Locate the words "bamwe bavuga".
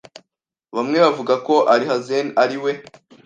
0.75-1.33